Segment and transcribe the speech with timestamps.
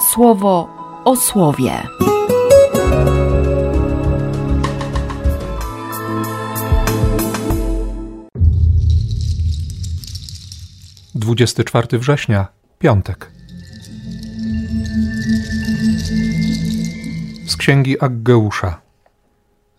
[0.00, 0.68] słowo
[1.04, 1.72] o słowie.
[11.14, 12.46] Dwudziesty czwarty września,
[12.78, 13.30] piątek.
[17.46, 18.80] Z księgi Aggeusza.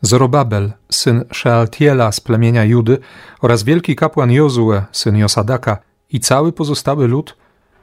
[0.01, 2.97] Zorobabel, syn Shealtiela z plemienia Judy
[3.41, 5.77] oraz wielki kapłan Jozue, syn Josadaka
[6.09, 7.38] i cały pozostały lud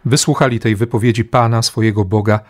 [0.06, 2.40] wysłuchali tej wypowiedzi Pana, swojego Boga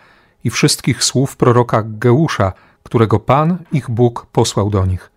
[0.43, 5.11] i wszystkich słów proroka Geusza, którego Pan, ich Bóg, posłał do nich.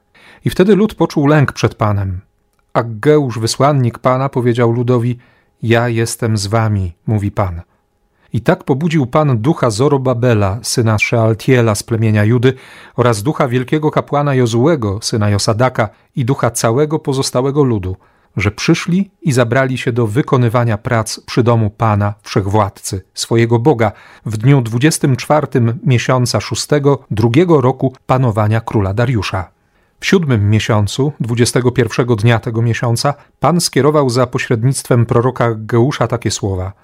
[0.45, 2.21] I wtedy lud poczuł lęk przed Panem.
[2.73, 5.19] A Geusz, wysłannik Pana, powiedział ludowi:
[5.63, 7.63] Ja jestem z wami, mówi Pan.
[8.33, 12.55] I tak pobudził Pan ducha Zorobabela, syna Shealtiela z plemienia Judy
[12.97, 17.97] oraz ducha wielkiego kapłana Jozułego, syna Josadaka i ducha całego pozostałego ludu,
[18.37, 23.93] że przyszli i zabrali się do wykonywania prac przy domu Pana Wszechwładcy, swojego Boga,
[24.27, 25.47] w dniu 24
[25.85, 29.51] miesiąca szóstego, drugiego roku panowania króla Dariusza.
[30.01, 36.73] W siódmym miesiącu, 21 dnia tego miesiąca, Pan skierował za pośrednictwem proroka Geusza takie słowa–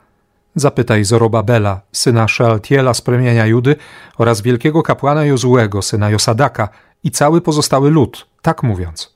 [0.59, 3.77] Zapytaj Zorobabela, syna Szealtiela z plemienia Judy
[4.19, 6.69] oraz wielkiego kapłana Jozułego, syna Josadaka
[7.05, 9.16] i cały pozostały lud, tak mówiąc.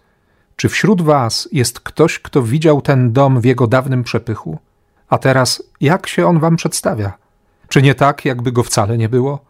[0.61, 4.59] Czy wśród was jest ktoś, kto widział ten dom w jego dawnym przepychu?
[5.09, 7.13] A teraz jak się on wam przedstawia?
[7.69, 9.45] Czy nie tak, jakby go wcale nie było?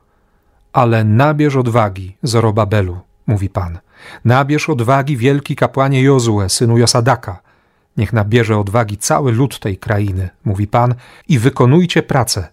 [0.72, 3.78] Ale nabierz odwagi, Zorobabelu, mówi Pan.
[4.24, 7.40] Nabierz odwagi wielki kapłanie Jozue, synu Josadaka–
[7.96, 10.94] Niech nabierze odwagi cały lud tej krainy, mówi Pan,
[11.28, 12.48] i wykonujcie pracę.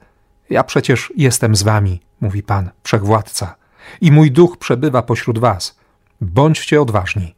[0.50, 3.56] Ja przecież jestem z wami, mówi Pan, wszechwładca,
[4.02, 5.78] i mój duch przebywa pośród was.
[6.22, 7.37] Bądźcie odważni.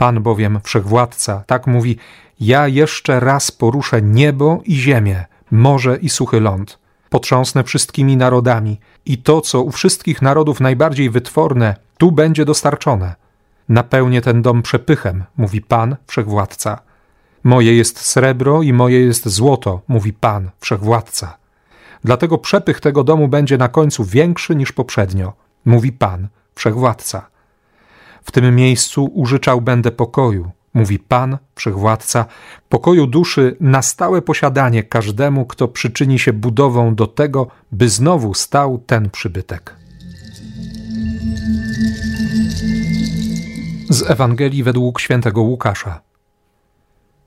[0.00, 1.98] Pan bowiem, wszechwładca, tak mówi:
[2.40, 6.78] Ja jeszcze raz poruszę niebo i ziemię, morze i suchy ląd.
[7.10, 13.14] Potrząsnę wszystkimi narodami, i to, co u wszystkich narodów najbardziej wytworne, tu będzie dostarczone.
[13.68, 16.78] Napełnię ten dom przepychem, mówi Pan, wszechwładca
[17.44, 21.36] Moje jest srebro i moje jest złoto, mówi Pan, wszechwładca.
[22.04, 25.32] Dlatego przepych tego domu będzie na końcu większy niż poprzednio,
[25.64, 27.30] mówi Pan, wszechwładca.
[28.22, 32.24] W tym miejscu użyczał będę pokoju, mówi Pan, wszechwładca,
[32.68, 38.78] pokoju duszy na stałe posiadanie każdemu, kto przyczyni się budową do tego, by znowu stał
[38.78, 39.76] ten przybytek.
[43.90, 46.00] Z Ewangelii według świętego Łukasza.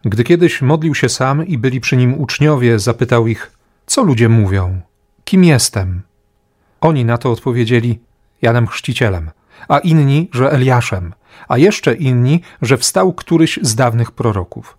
[0.05, 3.51] Gdy kiedyś modlił się sam i byli przy nim uczniowie, zapytał ich:
[3.85, 4.81] Co ludzie mówią?
[5.25, 6.01] Kim jestem?
[6.81, 7.99] Oni na to odpowiedzieli:
[8.41, 9.31] Janem Chrzcicielem,
[9.67, 11.13] a inni, że Eliaszem,
[11.47, 14.77] a jeszcze inni, że wstał któryś z dawnych proroków.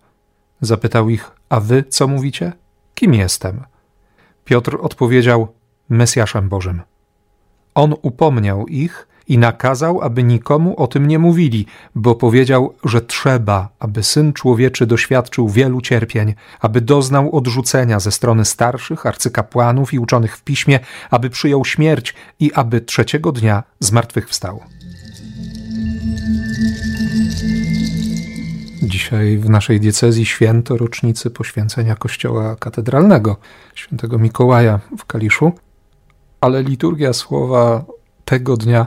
[0.60, 2.52] Zapytał ich: A wy co mówicie?
[2.94, 3.64] Kim jestem?
[4.44, 5.48] Piotr odpowiedział:
[5.88, 6.82] Mesjaszem Bożym.
[7.74, 13.68] On upomniał ich, i nakazał, aby nikomu o tym nie mówili, bo powiedział, że trzeba,
[13.78, 20.36] aby syn człowieczy doświadczył wielu cierpień, aby doznał odrzucenia ze strony starszych, arcykapłanów i uczonych
[20.36, 20.80] w piśmie,
[21.10, 24.60] aby przyjął śmierć i aby trzeciego dnia zmartwychwstał.
[28.82, 33.36] Dzisiaj w naszej diecezji święto rocznicy poświęcenia kościoła katedralnego
[33.74, 35.52] świętego Mikołaja w Kaliszu,
[36.40, 37.84] ale liturgia słowa
[38.24, 38.86] tego dnia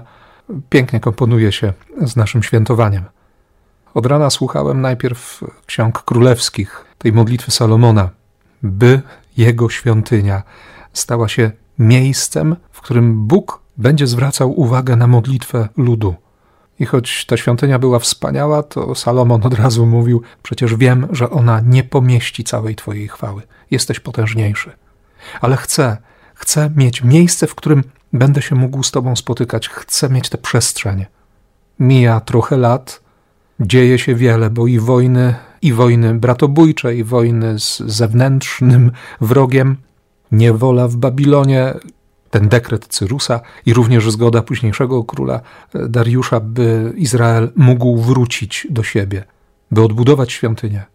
[0.69, 3.03] pięknie komponuje się z naszym świętowaniem.
[3.93, 8.09] Od rana słuchałem najpierw ksiąg królewskich, tej modlitwy Salomona,
[8.63, 9.01] by
[9.37, 10.43] jego świątynia
[10.93, 16.15] stała się miejscem, w którym Bóg będzie zwracał uwagę na modlitwę ludu.
[16.79, 21.59] I choć ta świątynia była wspaniała, to Salomon od razu mówił: Przecież wiem, że ona
[21.59, 23.41] nie pomieści całej Twojej chwały.
[23.71, 24.71] Jesteś potężniejszy.
[25.41, 25.97] Ale chcę,
[26.35, 27.83] chcę mieć miejsce, w którym
[28.13, 31.05] Będę się mógł z Tobą spotykać, chcę mieć tę przestrzeń.
[31.79, 33.01] Mija trochę lat,
[33.59, 38.91] dzieje się wiele, bo i wojny, i wojny bratobójcze, i wojny z zewnętrznym
[39.21, 39.77] wrogiem,
[40.31, 41.73] niewola w Babilonie,
[42.29, 45.41] ten dekret Cyrusa i również zgoda późniejszego króla
[45.73, 49.23] e, Dariusza, by Izrael mógł wrócić do siebie,
[49.71, 50.85] by odbudować świątynię.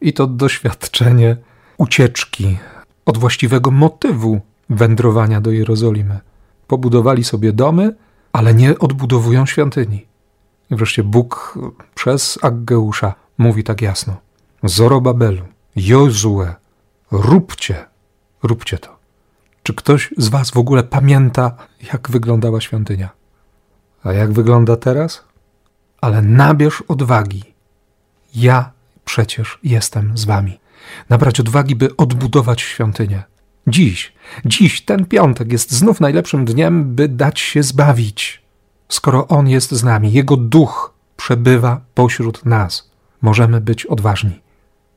[0.00, 1.36] I to doświadczenie
[1.78, 2.58] ucieczki
[3.06, 4.40] od właściwego motywu
[4.70, 6.20] wędrowania do Jerozolimy
[6.68, 7.94] pobudowali sobie domy,
[8.32, 10.06] ale nie odbudowują świątyni.
[10.70, 11.58] I wreszcie Bóg
[11.94, 14.16] przez Aggeusza mówi tak jasno:
[14.62, 15.44] Zorobabelu,
[15.76, 16.54] Jozue,
[17.10, 17.84] róbcie,
[18.42, 18.98] róbcie to.
[19.62, 21.56] Czy ktoś z Was w ogóle pamięta,
[21.92, 23.08] jak wyglądała świątynia?
[24.04, 25.24] A jak wygląda teraz?
[26.00, 27.44] Ale nabierz odwagi.
[28.34, 28.70] Ja
[29.04, 30.60] przecież jestem z Wami.
[31.08, 33.22] Nabrać odwagi, by odbudować świątynię.
[33.68, 34.12] Dziś,
[34.44, 38.42] dziś, ten piątek jest znów najlepszym dniem, by dać się zbawić.
[38.88, 42.90] Skoro On jest z nami, Jego duch przebywa pośród nas,
[43.22, 44.40] możemy być odważni.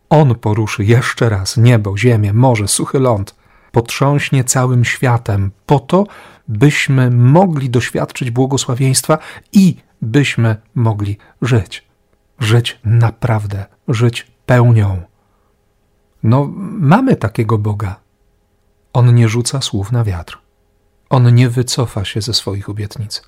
[0.09, 3.35] On poruszy jeszcze raz niebo, ziemię, morze, suchy ląd,
[3.71, 6.03] potrząśnie całym światem, po to,
[6.47, 9.17] byśmy mogli doświadczyć błogosławieństwa
[9.53, 11.87] i byśmy mogli żyć.
[12.39, 15.01] Żyć naprawdę, żyć pełnią.
[16.23, 17.95] No, mamy takiego Boga.
[18.93, 20.37] On nie rzuca słów na wiatr.
[21.09, 23.21] On nie wycofa się ze swoich obietnic.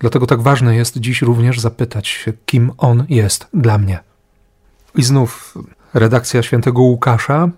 [0.00, 3.98] Dlatego tak ważne jest dziś również zapytać się, kim On jest dla mnie.
[4.94, 5.54] I znów
[5.94, 7.48] redakcja świętego Łukasza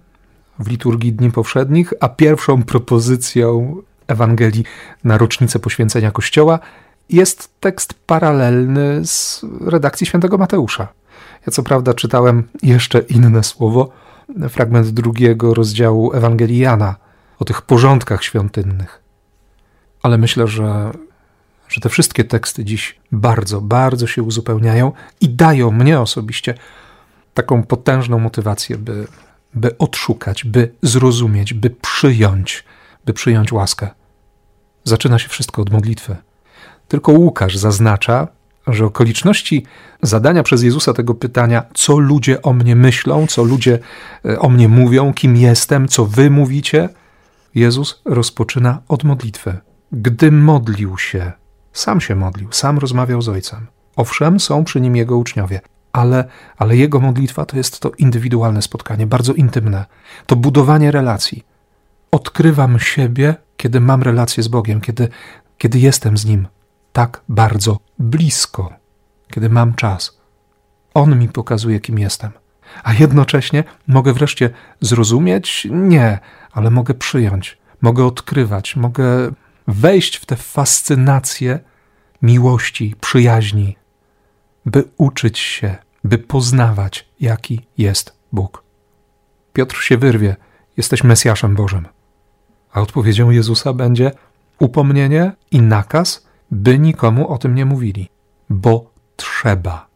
[0.59, 3.77] w liturgii Dni Powszednich, a pierwszą propozycją
[4.07, 4.65] Ewangelii
[5.05, 6.59] na rocznicę poświęcenia Kościoła
[7.09, 10.89] jest tekst paralelny z redakcji świętego Mateusza.
[11.47, 13.91] Ja co prawda czytałem jeszcze inne słowo,
[14.49, 16.97] fragment drugiego rozdziału Ewangelii Jana
[17.38, 19.03] o tych porządkach świątynnych.
[20.03, 20.93] Ale myślę, że,
[21.69, 26.55] że te wszystkie teksty dziś bardzo, bardzo się uzupełniają i dają mnie osobiście
[27.35, 29.06] taką potężną motywację, by,
[29.55, 32.65] by odszukać, by zrozumieć, by przyjąć,
[33.05, 33.88] by przyjąć łaskę.
[34.85, 36.17] Zaczyna się wszystko od modlitwy.
[36.88, 38.29] Tylko Łukasz zaznacza,
[38.73, 39.65] że okoliczności
[40.03, 43.79] zadania przez Jezusa tego pytania, co ludzie o mnie myślą, co ludzie
[44.25, 46.89] e, o mnie mówią, kim jestem, co wy mówicie,
[47.55, 49.59] Jezus rozpoczyna od modlitwy.
[49.93, 51.33] Gdy modlił się,
[51.73, 53.67] sam się modlił, sam rozmawiał z Ojcem.
[53.97, 55.61] Owszem, są przy nim jego uczniowie,
[55.93, 56.25] ale,
[56.57, 59.85] ale jego modlitwa to jest to indywidualne spotkanie, bardzo intymne.
[60.27, 61.45] To budowanie relacji.
[62.11, 65.09] Odkrywam siebie, kiedy mam relację z Bogiem, kiedy,
[65.59, 66.49] kiedy jestem z Nim
[66.93, 68.73] tak bardzo blisko,
[69.31, 70.21] kiedy mam czas.
[70.95, 72.31] On mi pokazuje, kim jestem.
[72.83, 74.51] A jednocześnie mogę wreszcie
[74.81, 75.69] zrozumieć?
[75.71, 76.19] Nie,
[76.53, 79.31] ale mogę przyjąć, mogę odkrywać, mogę
[79.69, 81.59] wejść w tę fascynację
[82.23, 83.77] miłości, przyjaźni,
[84.67, 88.63] by uczyć się, by poznawać, jaki jest Bóg.
[89.53, 90.37] Piotr się wyrwie,
[90.77, 91.89] jesteś Mesjaszem Bożym.
[92.73, 94.13] A odpowiedzią Jezusa będzie
[94.59, 98.08] upomnienie i nakaz, by nikomu o tym nie mówili,
[98.50, 99.87] bo trzeba,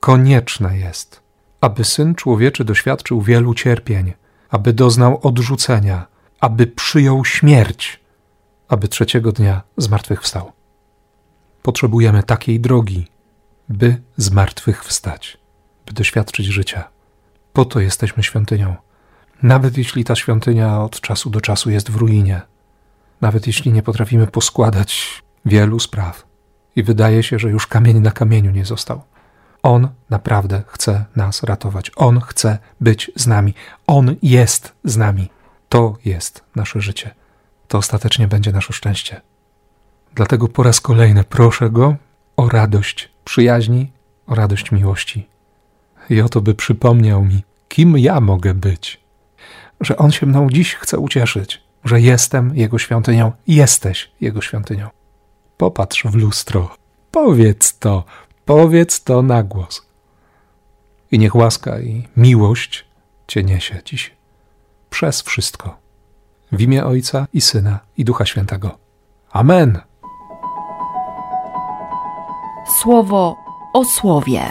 [0.00, 1.22] konieczne jest,
[1.60, 4.12] aby syn człowieczy doświadczył wielu cierpień,
[4.50, 6.06] aby doznał odrzucenia,
[6.40, 8.00] aby przyjął śmierć,
[8.68, 10.52] aby trzeciego dnia zmartwychwstał.
[11.62, 13.06] Potrzebujemy takiej drogi,
[13.68, 15.38] by zmartwychwstać,
[15.86, 16.88] by doświadczyć życia.
[17.52, 18.76] Po to jesteśmy świątynią.
[19.42, 22.40] Nawet jeśli ta świątynia od czasu do czasu jest w ruinie,
[23.20, 26.26] nawet jeśli nie potrafimy poskładać wielu spraw
[26.76, 29.02] i wydaje się, że już kamień na kamieniu nie został.
[29.62, 31.90] On naprawdę chce nas ratować.
[31.96, 33.54] On chce być z nami.
[33.86, 35.28] On jest z nami.
[35.68, 37.14] To jest nasze życie.
[37.68, 39.20] To ostatecznie będzie nasze szczęście.
[40.14, 41.96] Dlatego po raz kolejny proszę Go
[42.36, 43.92] o radość przyjaźni,
[44.26, 45.28] o radość miłości.
[46.10, 49.00] I o to, by przypomniał mi, kim ja mogę być.
[49.80, 54.88] Że On się mną dziś chce ucieszyć, że jestem Jego świątynią, jesteś Jego świątynią.
[55.58, 56.68] Popatrz w lustro,
[57.10, 58.04] powiedz to,
[58.44, 59.86] powiedz to na głos.
[61.12, 62.88] I niech łaska i miłość
[63.28, 64.16] Cię niesie dziś
[64.90, 65.76] przez wszystko.
[66.52, 68.78] W imię Ojca i Syna i Ducha Świętego.
[69.30, 69.80] Amen.
[72.82, 73.36] Słowo
[73.74, 74.50] o słowie.